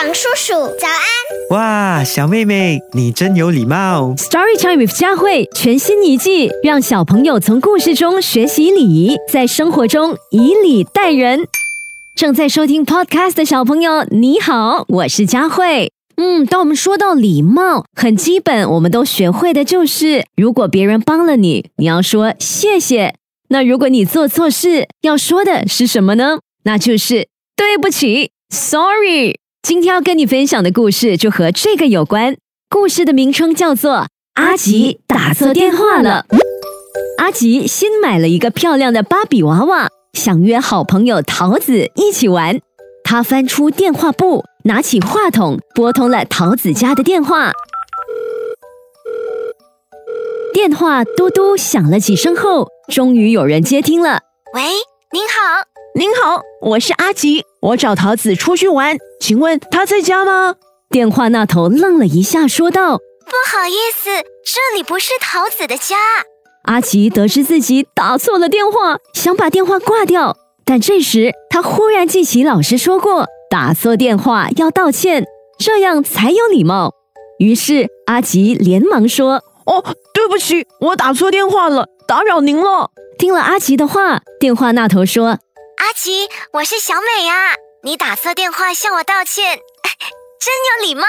[0.00, 1.50] 车长叔叔，早安！
[1.50, 4.14] 哇，小妹妹，你真有礼貌。
[4.16, 11.40] Story Time with 佳慧全新一季，让小朋友从故事中学习礼仪，在生活中以礼待人。
[12.16, 15.92] 正在收听 Podcast 的小朋友，你好，我是佳慧。
[16.16, 23.16] 嗯，当我们说到礼貌，很基本，我们都学会的就是，如果别人帮了你，你要说谢谢。
[23.48, 26.38] 那如果你做错事，要说的是什么呢？
[26.64, 29.38] 那就是对不起，Sorry。
[29.62, 32.36] 今天要跟你分享的故事就和这个有关。
[32.70, 33.92] 故事的名称叫做
[34.34, 36.24] 《阿吉打错电话了》。
[37.18, 42.60] 阿吉新买了一个漂亮的芭比娃娃，想约好朋友桃子一起玩。
[43.04, 47.52] 他翻出电话簿，拿起话筒，拨通了桃子家的电话。
[50.54, 54.20] 电话嘟嘟响了几声后，终于有人接听了。
[54.54, 54.62] 喂，
[55.12, 60.54] 您好，您好，我是阿吉，我找桃子出去玩，请问她在家吗？
[60.88, 64.10] 电话那头愣了一下，说道不好意思，
[64.44, 65.96] 这里不是桃子的家。
[66.64, 75.26] ：“阿奇得知自己打错了电话，想把电话挂掉，但这时他忽然记起老师说过，打错电话要道歉，
[75.58, 76.92] 这样才有礼貌。
[77.38, 82.90] 于是阿奇连忙说哦，对不起，我打错电话了，打扰您了。
[83.18, 85.38] ：“听了阿奇的话，电话那头说
[85.80, 89.58] 阿吉，我是小美呀、你打错电话向我道歉，
[90.38, 91.06] 真有礼貌。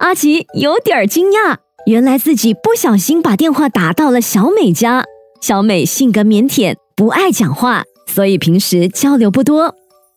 [0.00, 5.04] 阿吉有点惊讶，原来自己不小心把电话打到了小美家。
[5.42, 9.74] 小美性格腼腆，不爱讲话，所以平时交流不多。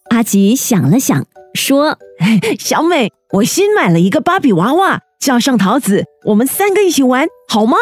[0.10, 1.98] 阿吉想了想，说
[2.58, 7.76] 小美，我新买了一个芭比娃娃，叫上桃子，我们三个一起玩好吗？：“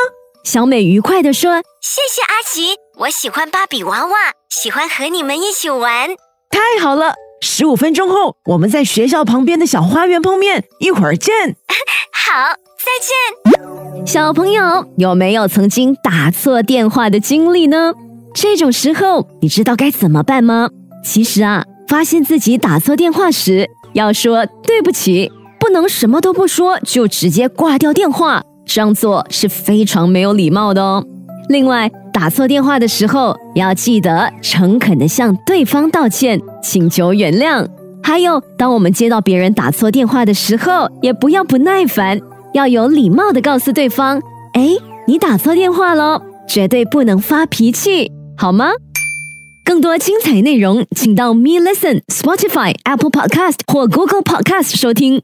[0.46, 4.16] 小美愉快地说，谢谢阿奇，我喜欢芭比娃娃，
[4.48, 6.10] 喜欢和你们一起玩。
[6.52, 7.16] 太好了！
[7.42, 11.56] 十五分钟后，我们在学校旁边的小花园碰面，一会儿见。
[12.14, 14.06] 好，再见。
[14.06, 17.96] 小朋友有没有曾经打错电话的经历呢？
[18.36, 20.70] 这种时候，你知道该怎么办吗？
[21.04, 31.06] 其实啊，发现自己打错电话时，要说对不起，不能什么都不说就直接挂掉电话，这样做是非常没有礼貌的哦。
[31.50, 37.68] 另外，打错电话的时候，要记得诚恳地向对方道歉，请求原谅。
[38.02, 42.20] 还有，当我们接到别人打错电话的时候，也不要不耐烦，
[42.54, 44.22] 要有礼貌地告诉对方
[44.54, 44.70] ：“哎，
[45.08, 48.72] 你打错电话喽！”绝对不能发脾气，好吗？
[49.66, 55.24] 更多精彩内容，请到 Me Listen、Spotify、Apple Podcast 或 Google Podcast 收听。